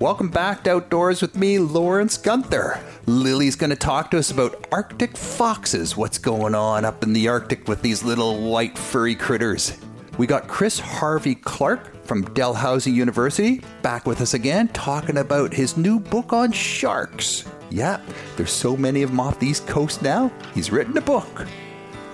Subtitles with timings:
[0.00, 2.80] Welcome back to Outdoors with me, Lawrence Gunther.
[3.04, 5.94] Lily's going to talk to us about Arctic foxes.
[5.94, 9.76] What's going on up in the Arctic with these little white furry critters?
[10.16, 15.76] We got Chris Harvey Clark from Dalhousie University back with us again, talking about his
[15.76, 17.44] new book on sharks.
[17.68, 18.00] Yeah,
[18.38, 20.32] there's so many of them off the East Coast now.
[20.54, 21.46] He's written a book.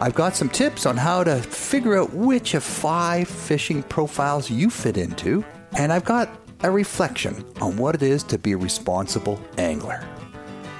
[0.01, 4.71] I've got some tips on how to figure out which of five fishing profiles you
[4.71, 5.45] fit into,
[5.79, 6.29] and I've got
[6.67, 10.05] a reflection on what it is to be a responsible angler.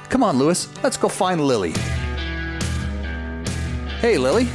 [0.09, 1.73] Come on, Lewis, let's go find Lily.
[4.01, 4.49] Hey, Lily.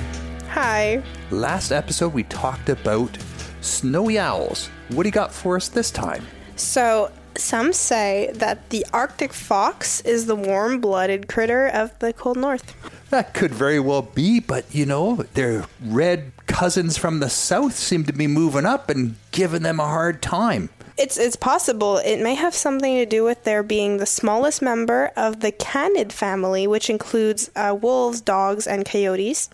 [0.50, 1.02] Hi.
[1.30, 3.18] Last episode we talked about
[3.62, 4.70] snowy owls.
[4.90, 6.28] What do you got for us this time?
[6.58, 12.38] So, some say that the Arctic fox is the warm blooded critter of the cold
[12.38, 12.76] north.
[13.10, 18.04] That could very well be, but you know, their red cousins from the south seem
[18.06, 20.70] to be moving up and giving them a hard time.
[20.98, 21.98] It's it's possible.
[21.98, 26.14] It may have something to do with there being the smallest member of the canid
[26.14, 29.50] family, which includes uh, wolves, dogs, and coyotes.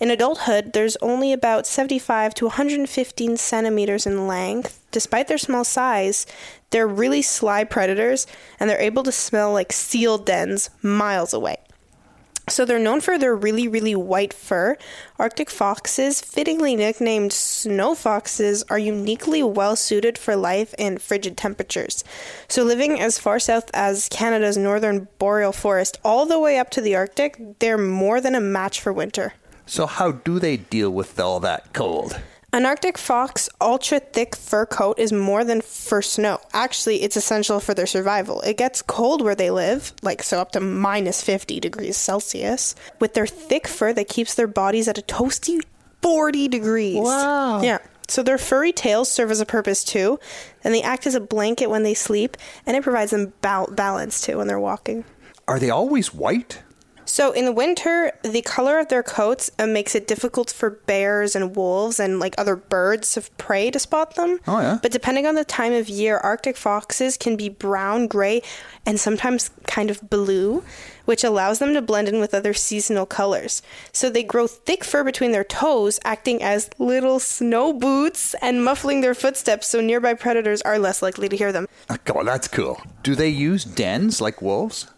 [0.00, 4.80] In adulthood, there's only about 75 to 115 centimeters in length.
[4.90, 6.26] Despite their small size,
[6.70, 8.26] they're really sly predators,
[8.60, 11.63] and they're able to smell like seal dens miles away.
[12.48, 14.76] So they're known for their really, really white fur.
[15.18, 22.04] Arctic foxes, fittingly nicknamed snow foxes, are uniquely well suited for life in frigid temperatures.
[22.48, 26.82] So living as far south as Canada's northern boreal forest, all the way up to
[26.82, 29.32] the Arctic, they're more than a match for winter.
[29.66, 32.20] So, how do they deal with all that cold?
[32.54, 36.38] An Arctic fox ultra thick fur coat is more than for snow.
[36.52, 38.42] Actually, it's essential for their survival.
[38.42, 42.76] It gets cold where they live, like so up to minus 50 degrees Celsius.
[43.00, 45.62] With their thick fur that keeps their bodies at a toasty
[46.00, 47.00] 40 degrees.
[47.00, 47.60] Wow.
[47.60, 47.78] Yeah.
[48.06, 50.20] So their furry tails serve as a purpose too,
[50.62, 54.20] and they act as a blanket when they sleep, and it provides them bal- balance
[54.20, 55.04] too when they're walking.
[55.48, 56.62] Are they always white?
[57.14, 61.36] So in the winter, the color of their coats uh, makes it difficult for bears
[61.36, 64.40] and wolves and like other birds of prey to spot them.
[64.48, 64.80] Oh, yeah.
[64.82, 68.42] But depending on the time of year, Arctic foxes can be brown, gray,
[68.84, 70.64] and sometimes kind of blue,
[71.04, 73.62] which allows them to blend in with other seasonal colors.
[73.92, 79.02] So they grow thick fur between their toes, acting as little snow boots and muffling
[79.02, 81.68] their footsteps so nearby predators are less likely to hear them.
[81.88, 82.82] Oh, God, that's cool.
[83.04, 84.88] Do they use dens like wolves?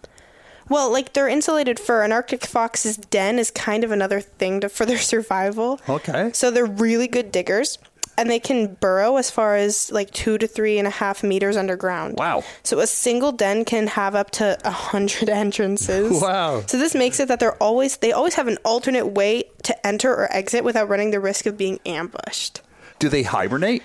[0.68, 4.68] Well, like their insulated fur, an Arctic fox's den is kind of another thing to,
[4.68, 5.80] for their survival.
[5.88, 6.30] Okay.
[6.32, 7.78] So they're really good diggers,
[8.18, 11.56] and they can burrow as far as like two to three and a half meters
[11.56, 12.18] underground.
[12.18, 12.44] Wow.
[12.62, 16.20] So a single den can have up to a hundred entrances.
[16.20, 16.62] Wow.
[16.66, 20.12] So this makes it that they're always they always have an alternate way to enter
[20.12, 22.62] or exit without running the risk of being ambushed.
[22.98, 23.82] Do they hibernate?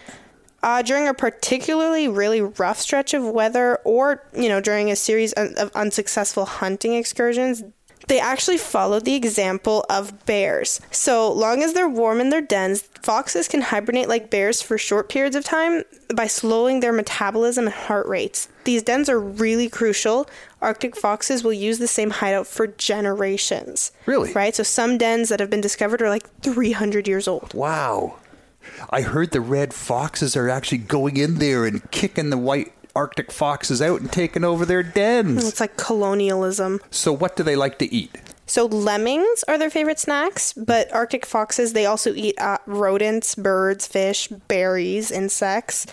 [0.63, 5.33] Uh, during a particularly really rough stretch of weather, or you know, during a series
[5.33, 7.63] of unsuccessful hunting excursions,
[8.07, 10.81] they actually followed the example of bears.
[10.91, 15.09] So long as they're warm in their dens, foxes can hibernate like bears for short
[15.09, 15.83] periods of time
[16.13, 18.47] by slowing their metabolism and heart rates.
[18.63, 20.29] These dens are really crucial.
[20.61, 23.91] Arctic foxes will use the same hideout for generations.
[24.05, 24.33] Really?
[24.33, 24.55] Right?
[24.55, 27.53] So some dens that have been discovered are like 300 years old.
[27.53, 28.17] Wow.
[28.89, 33.31] I heard the red foxes are actually going in there and kicking the white Arctic
[33.31, 35.47] foxes out and taking over their dens.
[35.47, 36.81] It's like colonialism.
[36.89, 38.17] So, what do they like to eat?
[38.51, 43.88] So lemmings are their favorite snacks, but Arctic foxes they also eat uh, rodents, birds,
[43.88, 45.85] fish, berries, insects.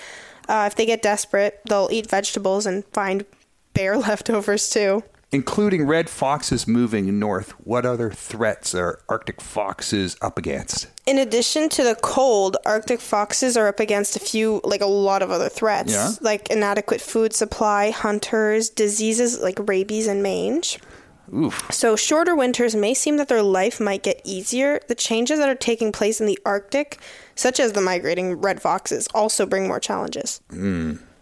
[0.49, 3.25] Uh, if they get desperate, they'll eat vegetables and find
[3.75, 5.05] bear leftovers too.
[5.31, 10.87] Including red foxes moving north, what other threats are Arctic foxes up against?
[11.05, 15.21] In addition to the cold, Arctic foxes are up against a few, like a lot
[15.21, 16.13] of other threats, Yeah?
[16.23, 20.79] like inadequate food supply, hunters, diseases like rabies and mange.
[21.35, 21.67] Oof.
[21.71, 24.81] So, shorter winters may seem that their life might get easier.
[24.89, 26.99] The changes that are taking place in the Arctic,
[27.35, 30.41] such as the migrating red foxes, also bring more challenges.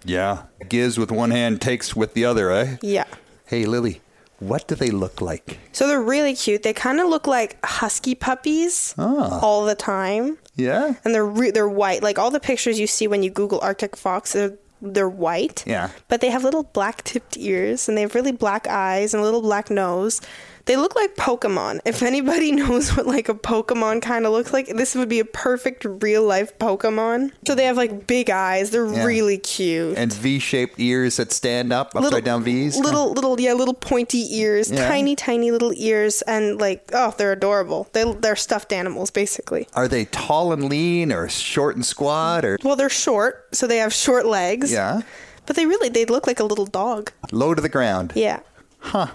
[0.05, 0.43] Yeah.
[0.69, 2.77] Gives with one hand, takes with the other, eh?
[2.83, 3.07] Yeah.
[3.47, 4.01] Hey, Lily,
[4.39, 5.59] what do they look like?
[5.73, 6.63] So, they're really cute.
[6.63, 9.41] They kind of look like husky puppies Ah.
[9.41, 10.39] all the time.
[10.57, 10.95] Yeah?
[11.05, 12.03] And they're re- they're white.
[12.03, 15.65] Like all the pictures you see when you Google Arctic fox, they're, they're white.
[15.67, 15.91] Yeah.
[16.09, 19.25] But they have little black tipped ears and they have really black eyes and a
[19.25, 20.21] little black nose.
[20.67, 21.81] They look like Pokemon.
[21.85, 25.25] If anybody knows what like a Pokemon kind of looks like, this would be a
[25.25, 27.31] perfect real life Pokemon.
[27.47, 28.71] So they have like big eyes.
[28.71, 29.05] They're Yeah.
[29.05, 29.97] really cute.
[29.97, 32.77] And V shaped ears that stand up, upside Little- down V's?
[32.79, 34.89] Little, little, yeah, little pointy ears, Yeah.
[34.89, 37.89] tiny, tiny little ears, and like, oh, they're adorable.
[37.93, 39.69] They, they're stuffed animals, basically.
[39.75, 42.59] Are they tall and lean or short and squat or.
[42.65, 44.73] Well, they're short, so they have short legs.
[44.73, 45.03] Yeah?
[45.47, 47.13] But they really they look like a little dog.
[47.31, 48.13] Low to the ground.
[48.17, 48.41] Yeah.
[48.81, 49.07] Huh.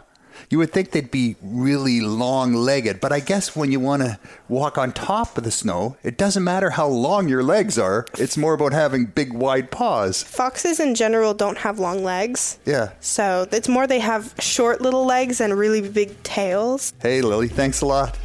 [0.52, 4.20] You would think they'd be really long legged, but I guess when you want to
[4.50, 8.06] walk on top of the snow, it doesn't matter how long your legs are.
[8.18, 10.24] It's more about having big, wide paws.
[10.24, 12.60] Foxes in general don't have long legs.
[12.66, 12.92] Yeah.
[13.00, 16.92] So it's more they have short little legs and really big tails.
[17.02, 18.18] Hey, Lily, thanks a lot.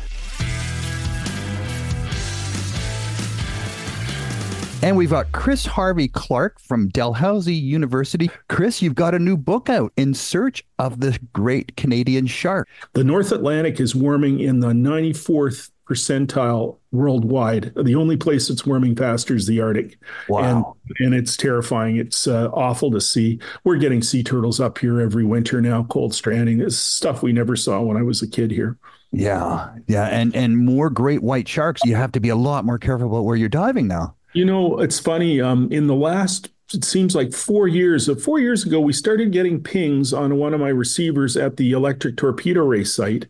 [4.82, 8.30] And we've got Chris Harvey Clark from Dalhousie University.
[8.48, 12.68] Chris, you've got a new book out, In Search of the Great Canadian Shark.
[12.92, 17.72] The North Atlantic is warming in the 94th percentile worldwide.
[17.76, 19.98] The only place that's warming faster is the Arctic.
[20.28, 20.76] Wow.
[20.98, 21.96] And, and it's terrifying.
[21.96, 23.38] It's uh, awful to see.
[23.64, 26.58] We're getting sea turtles up here every winter now, cold stranding.
[26.58, 28.76] This stuff we never saw when I was a kid here.
[29.12, 29.70] Yeah.
[29.86, 30.06] Yeah.
[30.08, 31.82] And and more great white sharks.
[31.84, 34.15] You have to be a lot more careful about where you're diving now.
[34.36, 35.40] You know, it's funny.
[35.40, 39.30] Um, in the last, it seems like four years, uh, four years ago, we started
[39.30, 43.26] getting pings on one of my receivers at the electric torpedo race site.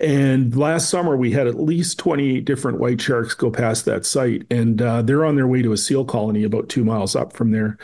[0.00, 4.46] And last summer, we had at least 28 different white sharks go past that site.
[4.50, 7.50] And uh, they're on their way to a seal colony about two miles up from
[7.50, 7.76] there.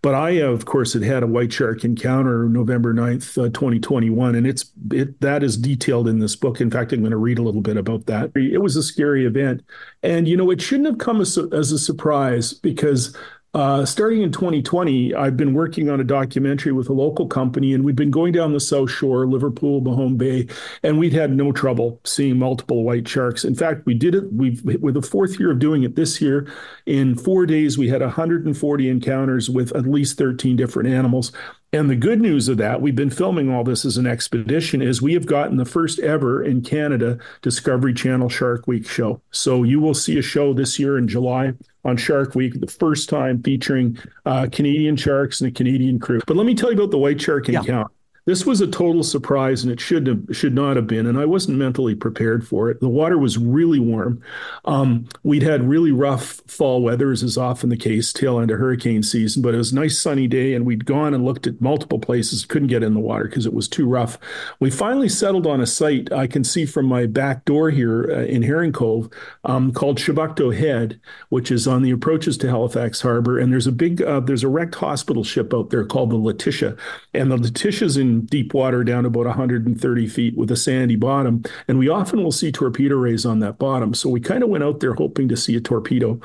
[0.00, 4.36] But I, of course, had had a white shark encounter November 9th, uh, 2021.
[4.36, 6.60] And it's it that is detailed in this book.
[6.60, 8.30] In fact, I'm going to read a little bit about that.
[8.36, 9.62] It was a scary event.
[10.04, 13.16] And, you know, it shouldn't have come as, as a surprise because
[13.54, 17.84] uh, starting in 2020, I've been working on a documentary with a local company, and
[17.84, 20.46] we've been going down the South Shore, Liverpool, Mahone Bay,
[20.82, 23.44] and we'd had no trouble seeing multiple white sharks.
[23.44, 24.32] In fact, we did it.
[24.32, 26.50] We've with the fourth year of doing it this year.
[26.86, 31.32] In four days, we had 140 encounters with at least 13 different animals.
[31.74, 35.00] And the good news of that, we've been filming all this as an expedition, is
[35.00, 39.22] we have gotten the first ever in Canada Discovery Channel Shark Week show.
[39.30, 41.54] So you will see a show this year in July
[41.86, 43.96] on Shark Week, the first time featuring
[44.26, 46.20] uh, Canadian sharks and a Canadian crew.
[46.26, 47.60] But let me tell you about the white shark Yeah.
[47.60, 47.90] encounter.
[48.24, 51.06] This was a total surprise, and it should have should not have been.
[51.06, 52.78] And I wasn't mentally prepared for it.
[52.78, 54.22] The water was really warm.
[54.64, 58.60] Um, we'd had really rough fall weather, as is often the case, tail end of
[58.60, 59.42] hurricane season.
[59.42, 62.44] But it was a nice sunny day, and we'd gone and looked at multiple places,
[62.44, 64.18] couldn't get in the water because it was too rough.
[64.60, 68.24] We finally settled on a site I can see from my back door here uh,
[68.24, 69.10] in Herring Cove
[69.44, 73.36] um, called Chebucto Head, which is on the approaches to Halifax Harbor.
[73.36, 76.76] And there's a big uh, there's a wrecked hospital ship out there called the Letitia,
[77.14, 81.42] and the Letitia's in deep water down about 130 feet with a sandy bottom.
[81.66, 83.94] And we often will see torpedo rays on that bottom.
[83.94, 86.20] So we kind of went out there hoping to see a torpedo.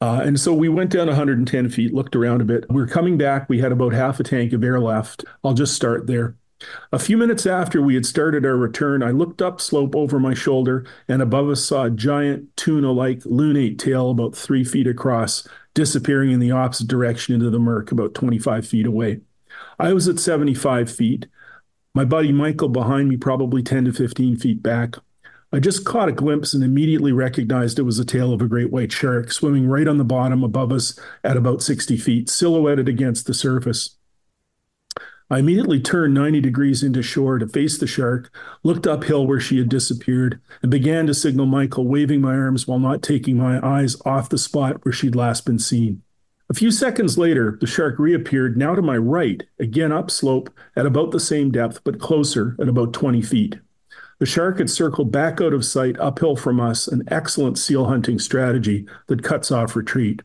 [0.00, 2.64] Uh, and so we went down 110 feet, looked around a bit.
[2.68, 3.48] We were coming back.
[3.48, 5.24] We had about half a tank of air left.
[5.44, 6.36] I'll just start there.
[6.92, 10.86] A few minutes after we had started our return, I looked upslope over my shoulder
[11.08, 16.30] and above us saw a giant tuna like lunate tail about three feet across, disappearing
[16.30, 19.20] in the opposite direction into the murk about 25 feet away.
[19.78, 21.26] I was at 75 feet.
[21.94, 24.96] My buddy Michael behind me, probably 10 to 15 feet back.
[25.54, 28.70] I just caught a glimpse and immediately recognized it was the tail of a great
[28.70, 33.26] white shark swimming right on the bottom above us at about 60 feet, silhouetted against
[33.26, 33.96] the surface.
[35.28, 38.30] I immediately turned 90 degrees into shore to face the shark,
[38.62, 42.78] looked uphill where she had disappeared, and began to signal Michael, waving my arms while
[42.78, 46.02] not taking my eyes off the spot where she'd last been seen.
[46.52, 51.10] A few seconds later, the shark reappeared, now to my right, again upslope at about
[51.10, 53.58] the same depth, but closer at about 20 feet.
[54.18, 58.18] The shark had circled back out of sight uphill from us, an excellent seal hunting
[58.18, 60.20] strategy that cuts off retreat.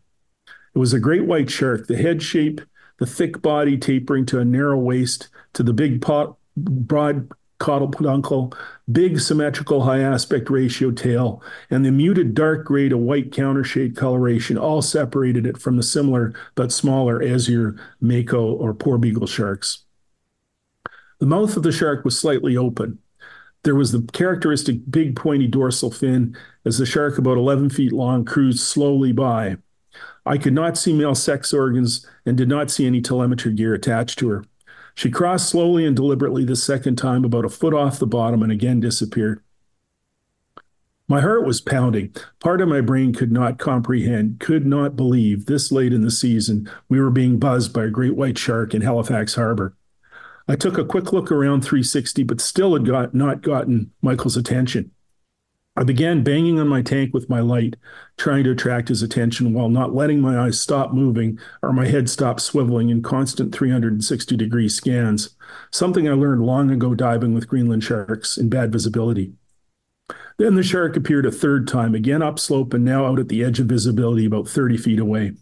[0.76, 2.60] It was a great white shark, the head shape,
[2.98, 8.54] the thick body tapering to a narrow waist, to the big pot, broad caudal peduncle,
[8.92, 14.58] big symmetrical high aspect ratio tail, and the muted dark gray to white countershade coloration
[14.58, 19.86] all separated it from the similar but smaller azure mako or porbeagle sharks.
[21.20, 23.00] The mouth of the shark was slightly open.
[23.64, 28.24] There was the characteristic big pointy dorsal fin as the shark, about 11 feet long,
[28.24, 29.58] cruised slowly by.
[30.26, 34.20] I could not see male sex organs and did not see any telemetry gear attached
[34.20, 34.46] to her.
[34.98, 38.52] She crossed slowly and deliberately the second time, about a foot off the bottom, and
[38.52, 39.44] again disappeared.
[41.08, 42.16] My heart was pounding.
[42.40, 46.68] Part of my brain could not comprehend, could not believe this late in the season
[46.90, 49.78] we were being buzzed by a great white shark in Halifax Harbor.
[50.48, 54.90] I took a quick look around 360, but still had got, not gotten Michael's attention.
[55.80, 57.76] I began banging on my tank with my light,
[58.18, 62.10] trying to attract his attention while not letting my eyes stop moving or my head
[62.10, 65.36] stop swiveling in constant 360 degree scans,
[65.72, 69.34] something I learned long ago diving with Greenland sharks in bad visibility.
[70.40, 73.60] Then the shark appeared a third time, again upslope and now out at the edge
[73.60, 75.34] of visibility about 30 feet away.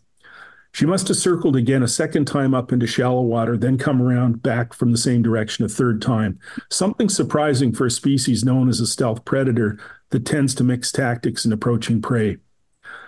[0.76, 4.44] She must have circled again a second time up into shallow water, then come around
[4.44, 6.38] back from the same direction a third time.
[6.70, 9.80] Something surprising for a species known as a stealth predator
[10.16, 12.38] that tends to mix tactics in approaching prey.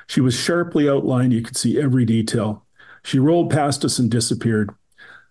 [0.07, 1.31] She was sharply outlined.
[1.31, 2.65] You could see every detail.
[3.01, 4.71] She rolled past us and disappeared.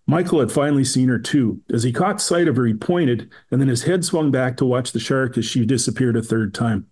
[0.07, 1.61] Michael had finally seen her too.
[1.71, 4.65] As he caught sight of her, he pointed, and then his head swung back to
[4.65, 6.87] watch the shark as she disappeared a third time.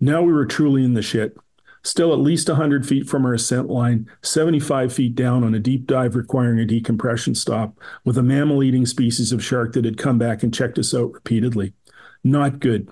[0.00, 1.36] Now we were truly in the shit
[1.84, 5.86] still at least 100 feet from our ascent line, 75 feet down on a deep
[5.86, 10.18] dive requiring a decompression stop, with a mammal eating species of shark that had come
[10.18, 11.74] back and checked us out repeatedly.
[12.24, 12.88] Not good.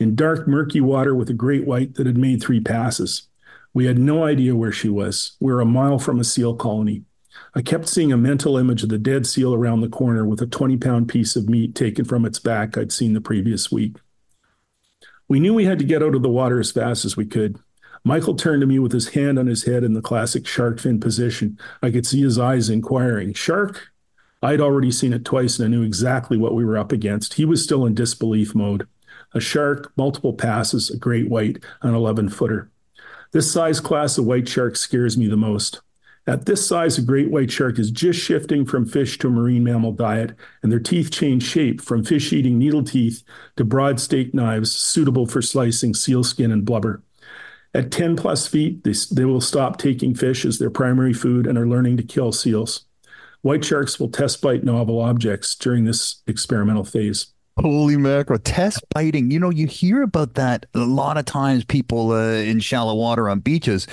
[0.00, 3.28] In dark, murky water with a great white that had made three passes.
[3.74, 5.36] We had no idea where she was.
[5.38, 7.04] We were a mile from a seal colony.
[7.54, 10.46] I kept seeing a mental image of the dead seal around the corner with a
[10.46, 13.96] 20 pound piece of meat taken from its back I'd seen the previous week.
[15.28, 17.58] We knew we had to get out of the water as fast as we could.
[18.04, 20.98] Michael turned to me with his hand on his head in the classic shark fin
[20.98, 21.58] position.
[21.82, 23.32] I could see his eyes inquiring.
[23.32, 23.91] Shark?
[24.42, 27.34] I'd already seen it twice and I knew exactly what we were up against.
[27.34, 28.88] He was still in disbelief mode.
[29.34, 32.70] A shark, multiple passes, a great white, an 11 footer.
[33.32, 35.80] This size class of white shark scares me the most.
[36.26, 39.92] At this size, a great white shark is just shifting from fish to marine mammal
[39.92, 43.24] diet, and their teeth change shape from fish eating needle teeth
[43.56, 47.02] to broad steak knives suitable for slicing seal skin and blubber.
[47.74, 51.58] At 10 plus feet, they, they will stop taking fish as their primary food and
[51.58, 52.84] are learning to kill seals.
[53.42, 57.26] White sharks will test bite novel objects during this experimental phase.
[57.58, 58.38] Holy mackerel!
[58.38, 59.30] Test biting.
[59.30, 61.64] You know, you hear about that a lot of times.
[61.64, 63.86] People uh, in shallow water on beaches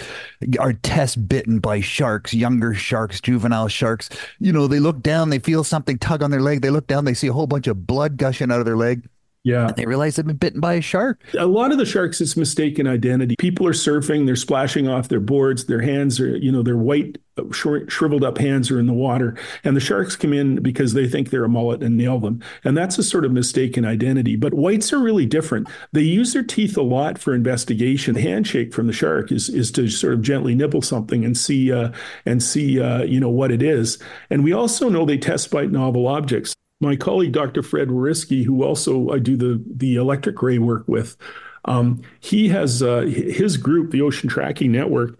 [0.59, 4.09] are test bitten by sharks, younger sharks, juvenile sharks.
[4.39, 6.61] You know, they look down, they feel something tug on their leg.
[6.61, 9.09] They look down, they see a whole bunch of blood gushing out of their leg.
[9.43, 9.67] Yeah.
[9.67, 11.21] And they realize they've been bitten by a shark.
[11.37, 13.35] A lot of the sharks, it's mistaken identity.
[13.39, 17.17] People are surfing, they're splashing off their boards, their hands are, you know, their white,
[17.51, 19.37] short, shriveled up hands are in the water.
[19.63, 22.43] And the sharks come in because they think they're a mullet and nail them.
[22.65, 24.35] And that's a sort of mistaken identity.
[24.35, 25.69] But whites are really different.
[25.93, 28.15] They use their teeth a lot for investigation.
[28.15, 31.71] The handshake from the shark is, is to sort of gently nibble something and see,
[31.71, 31.91] uh,
[32.25, 33.99] and see, uh, you know, what it is.
[34.29, 37.61] And we also know they test bite novel objects my colleague, Dr.
[37.61, 41.17] Fred Whoriskey, who also I do the, the electric ray work with,
[41.65, 45.19] um, he has uh, his group, the Ocean Tracking Network,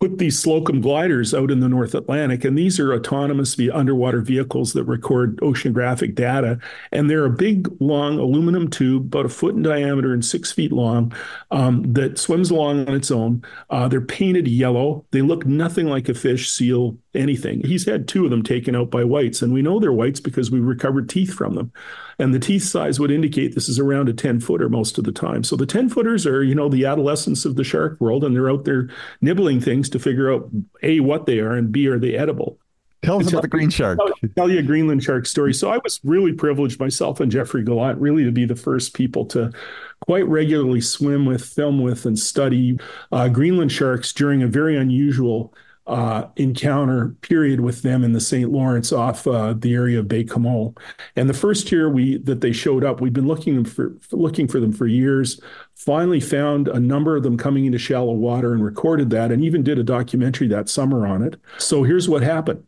[0.00, 4.74] put these Slocum gliders out in the North Atlantic, and these are autonomous underwater vehicles
[4.74, 6.58] that record oceanographic data.
[6.92, 10.72] And they're a big, long aluminum tube, about a foot in diameter and six feet
[10.72, 11.14] long,
[11.50, 13.42] um, that swims along on its own.
[13.70, 15.06] Uh, they're painted yellow.
[15.12, 17.60] They look nothing like a fish, seal, anything.
[17.64, 20.50] He's had two of them taken out by whites, and we know they're whites because
[20.50, 21.72] we recovered teeth from them.
[22.18, 25.12] And the teeth size would indicate this is around a 10 footer most of the
[25.12, 25.44] time.
[25.44, 28.50] So the 10 footers are, you know, the adolescents of the shark world, and they're
[28.50, 28.88] out there
[29.20, 30.48] nibbling things to figure out
[30.82, 32.58] A, what they are, and B, are they edible.
[33.02, 33.98] Tell us about the green shark.
[33.98, 35.54] Tell, tell you a Greenland shark story.
[35.54, 39.24] So I was really privileged, myself and Jeffrey Gallant, really to be the first people
[39.26, 39.52] to
[40.00, 42.78] quite regularly swim with, film with, and study
[43.12, 45.54] uh, Greenland sharks during a very unusual
[45.86, 48.50] uh, encounter period with them in the St.
[48.50, 50.76] Lawrence off uh, the area of Baie-Comeau.
[51.14, 54.58] And the first year we that they showed up, we'd been looking for looking for
[54.60, 55.40] them for years.
[55.74, 59.62] Finally, found a number of them coming into shallow water and recorded that, and even
[59.62, 61.38] did a documentary that summer on it.
[61.58, 62.64] So here's what happened.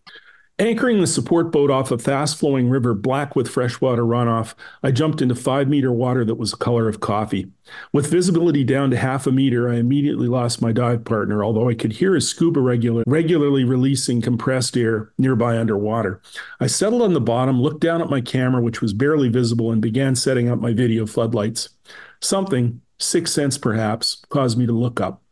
[0.60, 5.22] Anchoring the support boat off a fast flowing river black with freshwater runoff, I jumped
[5.22, 7.52] into five meter water that was the color of coffee.
[7.92, 11.74] With visibility down to half a meter, I immediately lost my dive partner, although I
[11.74, 16.20] could hear his scuba regular, regularly releasing compressed air nearby underwater.
[16.58, 19.80] I settled on the bottom, looked down at my camera, which was barely visible, and
[19.80, 21.68] began setting up my video floodlights.
[22.20, 25.22] Something, six cents perhaps, caused me to look up.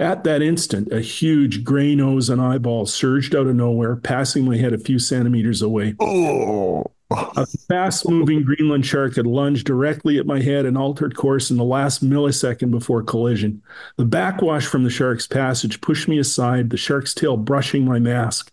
[0.00, 4.56] At that instant, a huge gray nose and eyeball surged out of nowhere, passing my
[4.56, 5.94] head a few centimeters away.
[6.00, 6.86] Oh.
[7.10, 11.58] A fast moving Greenland shark had lunged directly at my head and altered course in
[11.58, 13.62] the last millisecond before collision.
[13.98, 18.50] The backwash from the shark's passage pushed me aside, the shark's tail brushing my mask.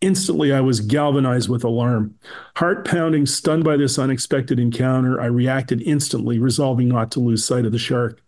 [0.00, 2.16] Instantly, I was galvanized with alarm.
[2.56, 7.66] Heart pounding, stunned by this unexpected encounter, I reacted instantly, resolving not to lose sight
[7.66, 8.20] of the shark.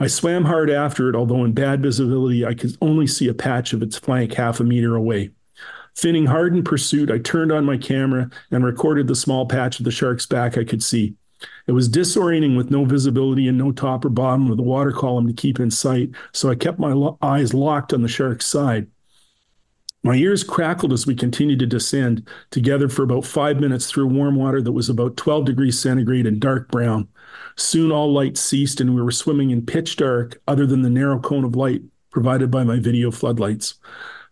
[0.00, 3.72] I swam hard after it, although in bad visibility, I could only see a patch
[3.72, 5.30] of its flank half a meter away.
[5.94, 9.84] Finning hard in pursuit, I turned on my camera and recorded the small patch of
[9.84, 11.14] the shark's back I could see.
[11.66, 15.26] It was disorienting with no visibility and no top or bottom of the water column
[15.28, 18.88] to keep in sight, so I kept my lo- eyes locked on the shark's side.
[20.02, 24.36] My ears crackled as we continued to descend together for about five minutes through warm
[24.36, 27.08] water that was about 12 degrees centigrade and dark brown.
[27.56, 31.18] Soon all light ceased, and we were swimming in pitch dark, other than the narrow
[31.18, 33.74] cone of light provided by my video floodlights.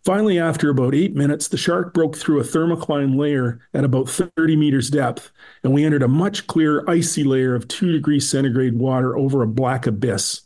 [0.04, 4.56] Finally, after about eight minutes, the shark broke through a thermocline layer at about 30
[4.56, 5.30] meters depth,
[5.62, 9.46] and we entered a much clearer, icy layer of two degrees centigrade water over a
[9.46, 10.42] black abyss.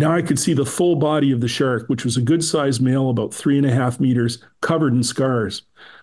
[0.00, 2.80] Now I could see the full body of the shark, which was a good sized
[2.80, 5.60] male, about three and a half meters, covered in scars.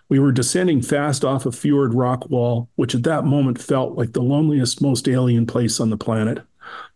[0.08, 4.12] We were descending fast off a fjord rock wall, which at that moment felt like
[4.12, 6.44] the loneliest, most alien place on the planet.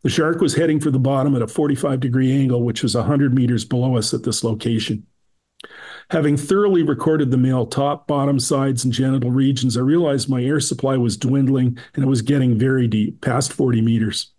[0.03, 3.35] The shark was heading for the bottom at a 45 degree angle, which was 100
[3.35, 5.05] meters below us at this location.
[6.11, 10.61] Having thoroughly recorded the male top, bottom, sides, and genital regions, I realized my air
[10.61, 14.31] supply was dwindling and it was getting very deep, past 40 meters.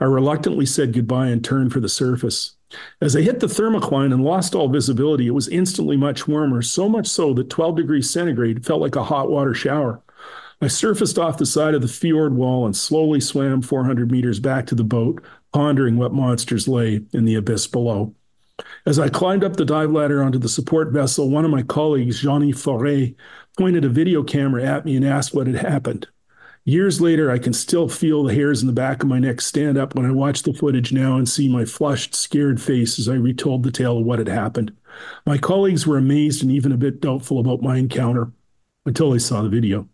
[0.00, 2.56] I reluctantly said goodbye and turned for the surface.
[3.00, 6.88] As I hit the thermocline and lost all visibility, it was instantly much warmer, so
[6.88, 10.02] much so that 12 degrees centigrade felt like a hot water shower.
[10.60, 14.66] I surfaced off the side of the fjord wall and slowly swam 400 meters back
[14.66, 18.14] to the boat, pondering what monsters lay in the abyss below.
[18.84, 22.20] As I climbed up the dive ladder onto the support vessel, one of my colleagues,
[22.20, 23.14] Johnny Foray,
[23.56, 26.08] pointed a video camera at me and asked what had happened.
[26.68, 29.78] Years later, I can still feel the hairs in the back of my neck stand
[29.78, 33.14] up when I watch the footage now and see my flushed, scared face as I
[33.14, 34.76] retold the tale of what had happened.
[35.24, 38.32] My colleagues were amazed and even a bit doubtful about my encounter
[38.84, 39.88] until they saw the video.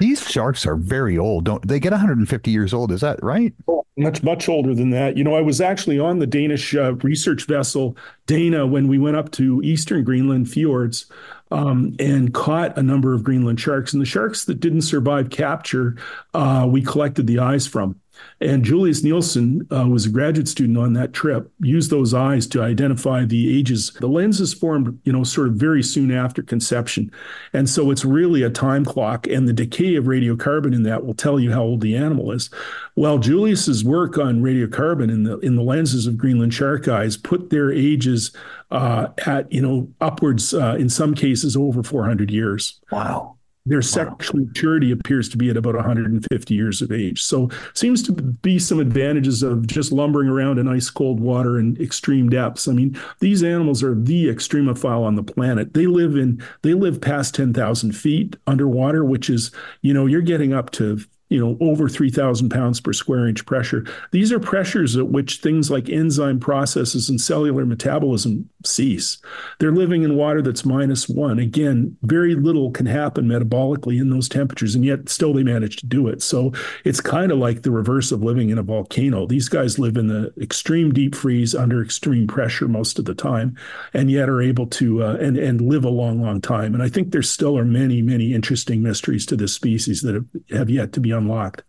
[0.00, 1.44] These sharks are very old.
[1.44, 2.90] Don't they get 150 years old?
[2.90, 3.54] Is that right?
[3.68, 5.18] Oh, Much much older than that.
[5.18, 7.94] You know, I was actually on the Danish uh, research vessel
[8.26, 11.06] Dana when we went up to eastern Greenland fjords
[11.50, 13.92] um, and caught a number of Greenland sharks.
[13.92, 15.96] And the sharks that didn't survive capture,
[16.32, 18.00] uh, we collected the eyes from.
[18.40, 22.62] And Julius Nielsen uh, was a graduate student on that trip, used those eyes to
[22.62, 23.92] identify the ages.
[24.00, 27.12] The lenses formed, you know, sort of very soon after conception.
[27.52, 31.14] And so it's really a time clock, and the decay of radiocarbon in that will
[31.14, 32.50] tell you how old the animal is.
[32.96, 37.50] Well, Julius's work on radiocarbon in the in the lenses of Greenland shark eyes put
[37.50, 38.32] their ages
[38.72, 42.80] uh, at, you know, upwards uh, in some cases over 400 years.
[42.90, 43.36] Wow.
[43.64, 47.22] Their sexual maturity appears to be at about 150 years of age.
[47.22, 51.80] So seems to be some advantages of just lumbering around in ice cold water and
[51.80, 52.66] extreme depths.
[52.66, 55.74] I mean, these animals are the extremophile on the planet.
[55.74, 60.52] They live in they live past 10,000 feet underwater, which is, you know, you're getting
[60.52, 61.00] up to
[61.32, 63.86] you know, over 3,000 pounds per square inch pressure.
[64.10, 69.16] These are pressures at which things like enzyme processes and cellular metabolism cease.
[69.58, 71.38] They're living in water that's minus one.
[71.38, 75.86] Again, very little can happen metabolically in those temperatures, and yet still they manage to
[75.86, 76.22] do it.
[76.22, 76.52] So
[76.84, 79.26] it's kind of like the reverse of living in a volcano.
[79.26, 83.56] These guys live in the extreme deep freeze under extreme pressure most of the time,
[83.94, 86.74] and yet are able to uh, and and live a long, long time.
[86.74, 90.26] And I think there still are many, many interesting mysteries to this species that have,
[90.50, 91.62] have yet to be unlocked.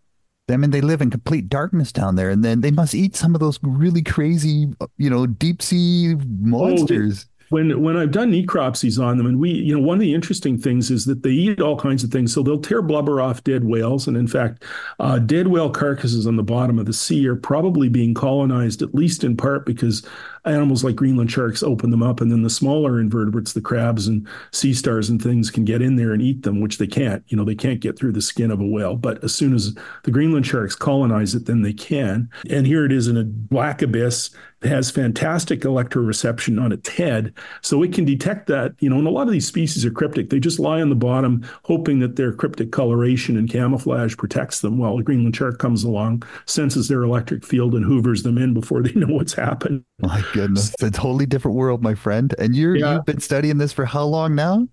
[0.50, 3.34] I mean, they live in complete darkness down there, and then they must eat some
[3.34, 7.24] of those really crazy, you know, deep sea monsters.
[7.26, 10.12] Oh, when when I've done necropsies on them, and we, you know, one of the
[10.12, 12.32] interesting things is that they eat all kinds of things.
[12.34, 14.64] So they'll tear blubber off dead whales, and in fact,
[14.98, 18.94] uh, dead whale carcasses on the bottom of the sea are probably being colonized, at
[18.94, 20.06] least in part because
[20.44, 24.26] animals like Greenland sharks open them up, and then the smaller invertebrates, the crabs and
[24.52, 27.24] sea stars and things, can get in there and eat them, which they can't.
[27.28, 28.96] You know, they can't get through the skin of a whale.
[28.96, 32.28] But as soon as the Greenland sharks colonize it, then they can.
[32.50, 34.30] And here it is in a black abyss.
[34.62, 38.72] Has fantastic electroreception on its head, so it can detect that.
[38.78, 40.30] You know, and a lot of these species are cryptic.
[40.30, 44.78] They just lie on the bottom, hoping that their cryptic coloration and camouflage protects them.
[44.78, 48.80] While a Greenland shark comes along, senses their electric field, and hoovers them in before
[48.80, 49.84] they know what's happened.
[50.00, 52.34] My goodness, it's a totally different world, my friend.
[52.38, 52.94] And you're yeah.
[52.94, 54.66] you've been studying this for how long now?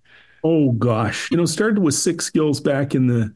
[0.44, 3.32] Oh gosh, you know, started with six gills back in the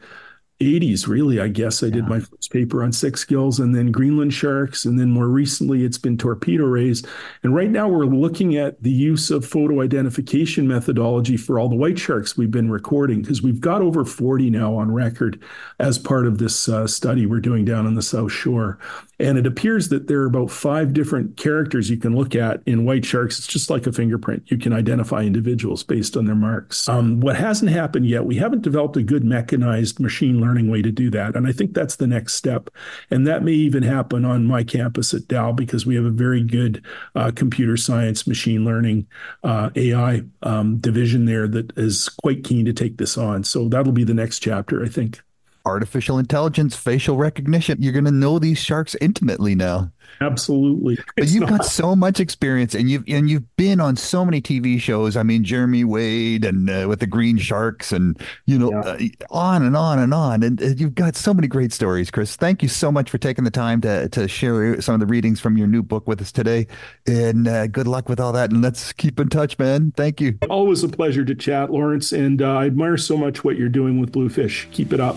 [0.61, 1.83] 80s, really, I guess.
[1.83, 1.95] I yeah.
[1.95, 4.87] did my first paper on six gills and then Greenland sharks.
[4.87, 7.05] And then more recently, it's been torpedo rays.
[7.43, 11.77] And right now, we're looking at the use of photo identification methodology for all the
[11.77, 15.43] white sharks we've been recording because we've got over 40 now on record
[15.79, 18.79] as part of this uh, study we're doing down on the South Shore.
[19.19, 22.85] And it appears that there are about five different characters you can look at in
[22.85, 23.39] white sharks.
[23.39, 24.51] It's just like a fingerprint.
[24.51, 26.89] You can identify individuals based on their marks.
[26.89, 30.93] Um, what hasn't happened yet, we haven't developed a good mechanized machine learning way to
[30.93, 31.35] do that.
[31.37, 32.71] And I think that's the next step.
[33.11, 36.43] And that may even happen on my campus at Dal because we have a very
[36.43, 39.07] good uh, computer science, machine learning,
[39.43, 43.45] uh, AI um, division there that is quite keen to take this on.
[43.45, 45.21] So that'll be the next chapter, I think.
[45.67, 47.83] artificial intelligence, facial recognition.
[47.83, 49.91] You're going to know these sharks intimately now.
[50.21, 50.99] Absolutely.
[51.17, 51.51] But you've not...
[51.51, 55.17] got so much experience, and you've and you've been on so many TV shows.
[55.17, 58.81] I mean, Jeremy Wade and uh, with the Green Sharks, and you know, yeah.
[58.81, 58.99] uh,
[59.31, 60.43] on and on and on.
[60.43, 62.37] And uh, you've got so many great stories, Chris.
[62.37, 65.41] Thank you so much for taking the time to to share some of the readings
[65.41, 66.67] from your new book with us today.
[67.07, 68.51] And uh, good luck with all that.
[68.51, 69.93] And let's keep in touch, man.
[69.97, 70.39] Thank you.
[70.49, 72.13] Always a pleasure to chat, Lawrence.
[72.13, 74.69] And uh, I admire so much what you're doing with Bluefish.
[74.71, 75.17] Keep it up.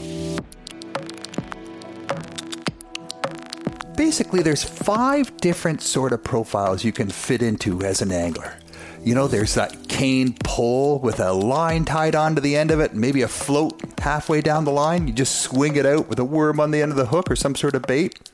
[3.99, 8.57] Basically there's five different sort of profiles you can fit into as an angler.
[9.03, 12.93] You know, there's that cane pole with a line tied onto the end of it,
[12.93, 15.05] maybe a float halfway down the line.
[15.05, 17.35] You just swing it out with a worm on the end of the hook or
[17.35, 18.31] some sort of bait.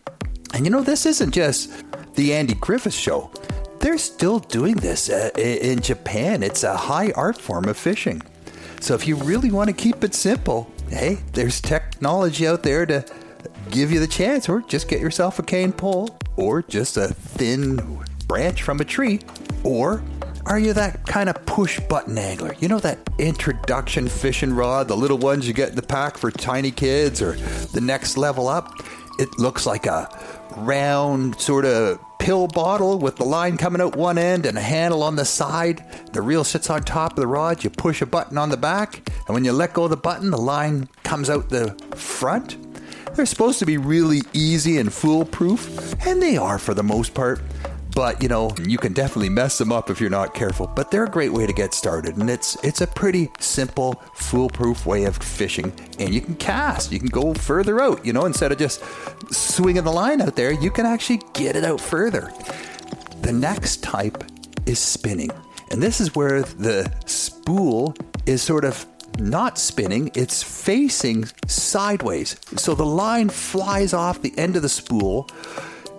[0.54, 1.71] And you know, this isn't just
[2.13, 3.32] the Andy Griffith show.
[3.80, 6.43] They're still doing this uh, in Japan.
[6.43, 8.21] It's a high art form of fishing.
[8.82, 13.04] So if you really want to keep it simple, hey, there's technology out there to
[13.71, 17.99] give you the chance, or just get yourself a cane pole, or just a thin
[18.28, 19.19] branch from a tree,
[19.63, 20.04] or
[20.45, 22.56] are you that kind of push button angler?
[22.60, 26.30] You know that introduction fishing rod, the little ones you get in the pack for
[26.32, 27.34] tiny kids, or
[27.73, 28.71] the next level up?
[29.17, 30.10] It looks like a
[30.58, 35.04] round sort of pill bottle with the line coming out one end and a handle
[35.04, 35.84] on the side.
[36.12, 37.63] The reel sits on top of the rod.
[37.63, 40.32] You push a button on the back, and when you let go of the button,
[40.32, 42.58] the line comes out the front.
[43.15, 47.41] They're supposed to be really easy and foolproof, and they are for the most part.
[47.95, 50.67] But you know, you can definitely mess them up if you're not careful.
[50.67, 54.86] But they're a great way to get started, and it's it's a pretty simple, foolproof
[54.86, 55.71] way of fishing.
[55.97, 58.06] And you can cast, you can go further out.
[58.06, 58.84] You know, instead of just
[59.32, 62.34] swinging the line out there, you can actually get it out further.
[63.21, 64.25] The next type
[64.65, 65.32] is spinning,
[65.71, 68.86] and this is where the spool is sort of
[69.19, 72.36] not spinning, it's facing sideways.
[72.56, 75.30] So the line flies off the end of the spool,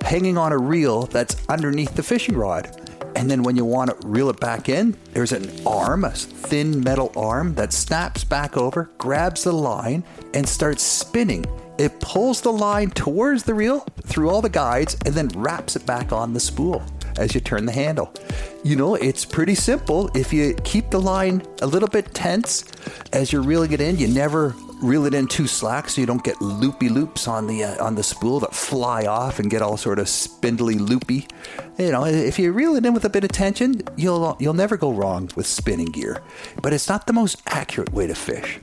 [0.02, 2.80] hanging on a reel that's underneath the fishing rod.
[3.16, 6.80] And then when you want to reel it back in, there's an arm, a thin
[6.80, 11.46] metal arm that snaps back over, grabs the line, and starts spinning.
[11.78, 15.86] It pulls the line towards the reel through all the guides and then wraps it
[15.86, 16.82] back on the spool
[17.18, 18.12] as you turn the handle.
[18.64, 20.10] You know, it's pretty simple.
[20.14, 22.64] If you keep the line a little bit tense
[23.12, 26.22] as you're reeling it in, you never reel it in too slack so you don't
[26.22, 29.76] get loopy loops on the uh, on the spool that fly off and get all
[29.76, 31.26] sort of spindly loopy.
[31.78, 34.76] You know, if you reel it in with a bit of tension, you'll you'll never
[34.76, 36.22] go wrong with spinning gear.
[36.62, 38.58] But it's not the most accurate way to fish.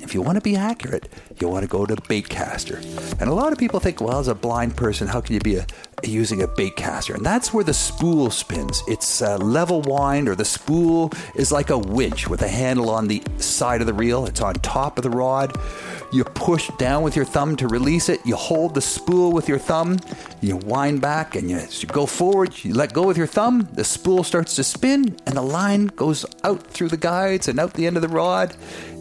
[0.00, 1.08] If you want to be accurate,
[1.40, 2.76] you want to go to bait caster.
[3.20, 5.56] And a lot of people think, well, as a blind person, how can you be
[5.56, 5.66] a,
[6.02, 7.14] using a bait caster?
[7.14, 8.82] And that's where the spool spins.
[8.86, 13.08] It's a level wind, or the spool is like a winch with a handle on
[13.08, 14.26] the side of the reel.
[14.26, 15.58] It's on top of the rod.
[16.12, 18.20] You push down with your thumb to release it.
[18.24, 19.98] You hold the spool with your thumb.
[20.40, 22.54] You wind back and you, you go forward.
[22.64, 23.68] You let go with your thumb.
[23.72, 27.74] The spool starts to spin, and the line goes out through the guides and out
[27.74, 28.54] the end of the rod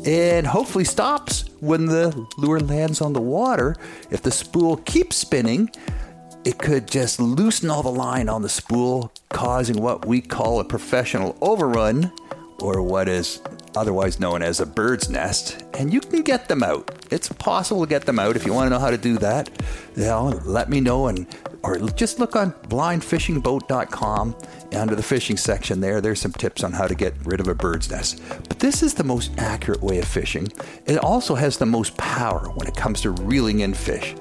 [0.05, 3.75] and hopefully stops when the lure lands on the water.
[4.11, 5.69] If the spool keeps spinning,
[6.43, 10.65] it could just loosen all the line on the spool, causing what we call a
[10.65, 12.11] professional overrun,
[12.59, 13.41] or what is
[13.75, 16.91] otherwise known as a bird's nest, and you can get them out.
[17.09, 18.35] It's possible to get them out.
[18.35, 19.49] If you want to know how to do that,
[19.95, 21.25] you know, let me know and
[21.63, 24.35] or just look on blindfishingboat.com
[24.75, 26.01] under the fishing section there.
[26.01, 28.21] There's some tips on how to get rid of a bird's nest.
[28.29, 30.51] But this is the most accurate way of fishing.
[30.85, 34.15] It also has the most power when it comes to reeling in fish.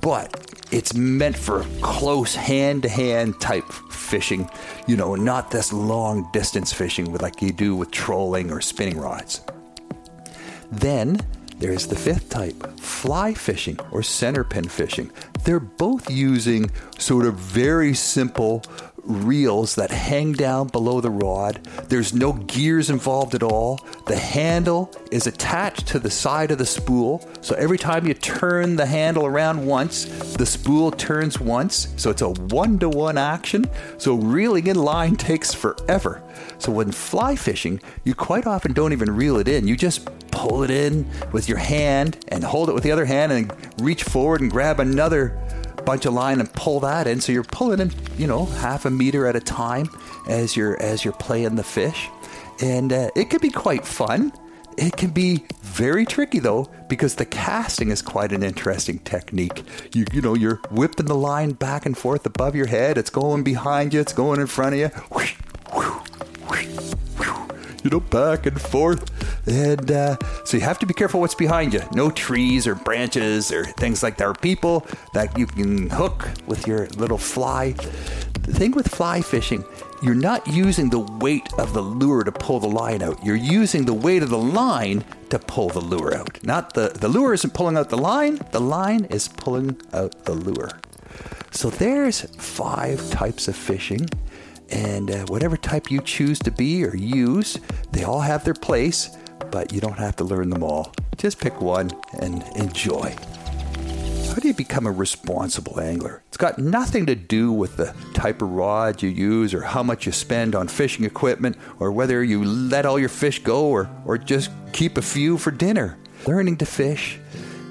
[0.00, 4.48] But it's meant for close hand to hand type fishing,
[4.86, 8.98] you know, not this long distance fishing with like you do with trolling or spinning
[8.98, 9.40] rods.
[10.70, 11.20] Then
[11.58, 15.10] there's the fifth type, fly fishing or center pin fishing.
[15.44, 18.62] They're both using sort of very simple
[19.10, 21.60] reels that hang down below the rod.
[21.88, 23.80] There's no gears involved at all.
[24.06, 27.28] The handle is attached to the side of the spool.
[27.40, 31.88] So every time you turn the handle around once, the spool turns once.
[31.96, 33.68] So it's a one to one action.
[33.98, 36.22] So reeling in line takes forever.
[36.58, 39.66] So when fly fishing, you quite often don't even reel it in.
[39.66, 43.32] You just pull it in with your hand and hold it with the other hand
[43.32, 45.38] and reach forward and grab another
[45.80, 47.20] bunch of line and pull that in.
[47.20, 49.88] So you're pulling in, you know, half a meter at a time
[50.28, 52.08] as you're as you're playing the fish,
[52.60, 54.32] and uh, it can be quite fun.
[54.76, 59.62] It can be very tricky though because the casting is quite an interesting technique.
[59.92, 62.96] You you know you're whipping the line back and forth above your head.
[62.96, 64.00] It's going behind you.
[64.00, 64.90] It's going in front of you.
[67.84, 69.10] You know, back and forth.
[69.46, 71.82] And uh, so you have to be careful what's behind you.
[71.92, 76.66] No trees or branches or things like that, or people that you can hook with
[76.66, 77.72] your little fly.
[78.42, 79.64] The thing with fly fishing,
[80.02, 83.24] you're not using the weight of the lure to pull the line out.
[83.24, 86.42] You're using the weight of the line to pull the lure out.
[86.42, 90.32] Not the, the lure isn't pulling out the line, the line is pulling out the
[90.32, 90.70] lure.
[91.50, 94.08] So there's five types of fishing.
[94.70, 97.58] And uh, whatever type you choose to be or use,
[97.92, 99.16] they all have their place,
[99.50, 100.92] but you don't have to learn them all.
[101.16, 103.14] Just pick one and enjoy.
[104.30, 106.22] How do you become a responsible angler?
[106.28, 110.06] It's got nothing to do with the type of rod you use or how much
[110.06, 114.16] you spend on fishing equipment or whether you let all your fish go or, or
[114.16, 115.98] just keep a few for dinner.
[116.26, 117.18] Learning to fish,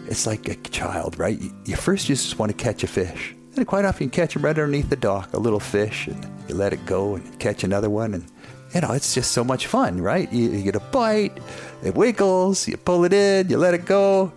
[0.08, 1.40] it's like a child, right?
[1.66, 3.36] You first just want to catch a fish.
[3.60, 6.56] And quite often you catch them right underneath the dock, a little fish, and you
[6.56, 8.14] let it go and catch another one.
[8.14, 8.26] And,
[8.74, 10.32] you know, it's just so much fun, right?
[10.32, 11.38] You, you get a bite,
[11.84, 14.32] it wiggles, you pull it in, you let it go.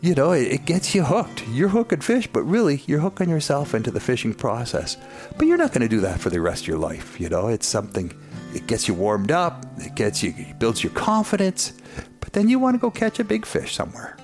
[0.00, 1.46] You know, it, it gets you hooked.
[1.48, 4.96] You're hooking fish, but really, you're hooking yourself into the fishing process.
[5.36, 7.20] But you're not going to do that for the rest of your life.
[7.20, 8.10] You know, it's something,
[8.54, 11.74] it gets you warmed up, it gets you, it builds your confidence.
[12.20, 14.16] But then you want to go catch a big fish somewhere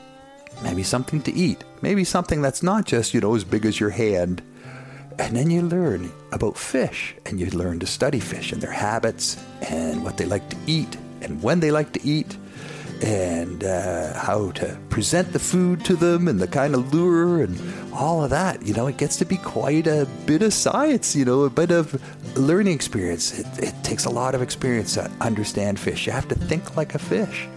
[0.62, 3.90] maybe something to eat, maybe something that's not just, you know, as big as your
[3.90, 4.42] hand.
[5.18, 9.42] And then you learn about fish and you learn to study fish and their habits
[9.68, 12.36] and what they like to eat and when they like to eat
[13.02, 17.60] and uh, how to present the food to them and the kind of lure and
[17.92, 18.64] all of that.
[18.64, 21.70] You know, it gets to be quite a bit of science, you know, a bit
[21.70, 22.00] of
[22.36, 23.38] learning experience.
[23.38, 26.06] It, it takes a lot of experience to understand fish.
[26.06, 27.48] You have to think like a fish.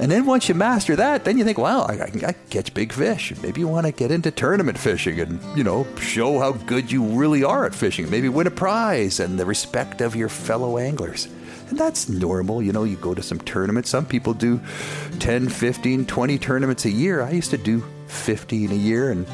[0.00, 2.74] And then once you master that, then you think, wow, I, I can, I catch
[2.74, 3.32] big fish.
[3.42, 7.04] Maybe you want to get into tournament fishing and, you know, show how good you
[7.04, 8.10] really are at fishing.
[8.10, 11.28] Maybe win a prize and the respect of your fellow anglers.
[11.68, 12.60] And that's normal.
[12.62, 13.88] You know, you go to some tournaments.
[13.88, 14.60] Some people do
[15.20, 17.22] 10, 15, 20 tournaments a year.
[17.22, 19.26] I used to do 15 a year and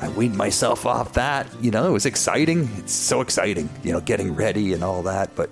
[0.00, 1.46] I weaned myself off that.
[1.60, 2.68] You know, it was exciting.
[2.76, 5.34] It's so exciting, you know, getting ready and all that.
[5.34, 5.50] But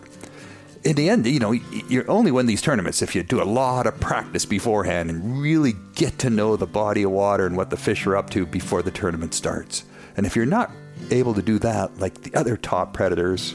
[0.85, 3.87] in the end, you know, you only win these tournaments if you do a lot
[3.87, 7.77] of practice beforehand and really get to know the body of water and what the
[7.77, 9.85] fish are up to before the tournament starts.
[10.16, 10.73] And if you're not
[11.11, 13.55] able to do that, like the other top predators,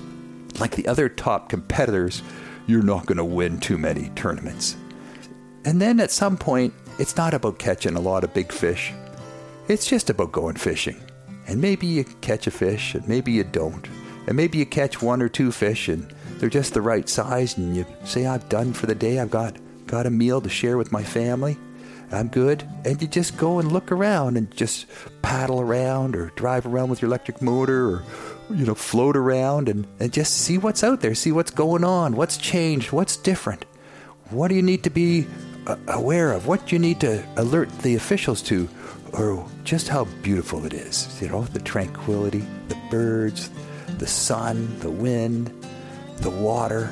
[0.59, 2.23] like the other top competitors,
[2.65, 4.77] you're not going to win too many tournaments.
[5.65, 8.93] And then at some point, it's not about catching a lot of big fish.
[9.67, 11.01] It's just about going fishing.
[11.45, 13.87] And maybe you catch a fish, and maybe you don't.
[14.27, 17.75] And maybe you catch one or two fish, and they're just the right size, and
[17.75, 19.19] you say, I'm done for the day.
[19.19, 21.57] I've got, got a meal to share with my family.
[22.11, 22.63] I'm good.
[22.85, 24.85] And you just go and look around and just
[25.21, 28.03] paddle around or drive around with your electric motor or,
[28.49, 32.15] you know, float around and, and just see what's out there, see what's going on,
[32.15, 33.65] what's changed, what's different.
[34.29, 35.27] What do you need to be
[35.65, 36.47] uh, aware of?
[36.47, 38.69] What do you need to alert the officials to?
[39.13, 41.21] Or just how beautiful it is.
[41.21, 43.49] You know, the tranquility, the birds,
[43.97, 45.51] the sun, the wind,
[46.17, 46.91] the water.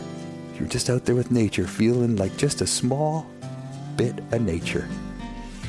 [0.57, 3.29] You're just out there with nature, feeling like just a small
[3.97, 4.87] bit of nature.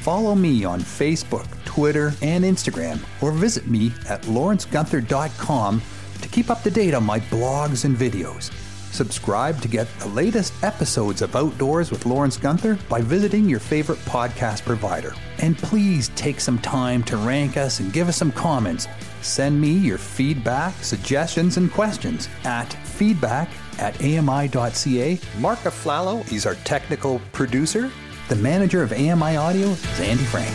[0.02, 5.82] Follow me on Facebook, Twitter, and Instagram, or visit me at lawrencegunther.com
[6.22, 8.52] to keep up to date on my blogs and videos.
[8.92, 13.98] Subscribe to get the latest episodes of Outdoors with Lawrence Gunther by visiting your favorite
[14.00, 15.12] podcast provider.
[15.38, 18.88] And please take some time to rank us and give us some comments.
[19.20, 25.20] Send me your feedback, suggestions, and questions at feedback at ami.ca.
[25.38, 27.90] Mark Aflalo is our technical producer.
[28.28, 30.54] The manager of AMI Audio is Andy Frank.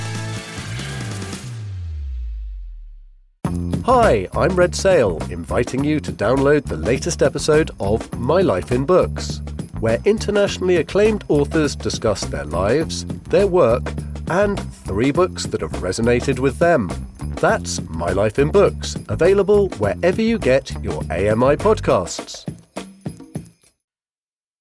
[3.85, 8.85] Hi, I'm Red Sale, inviting you to download the latest episode of My Life in
[8.85, 9.41] Books,
[9.79, 13.83] where internationally acclaimed authors discuss their lives, their work,
[14.31, 16.89] and three books that have resonated with them.
[17.41, 22.45] That's My Life in Books, available wherever you get your AMI podcasts.